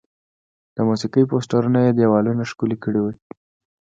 د 0.75 0.77
موسیقي 0.87 1.23
پوسټرونه 1.29 1.79
یې 1.85 1.91
دیوالونه 1.99 2.43
ښکلي 2.51 2.77
کړي 2.83 2.99
وي. 3.01 3.13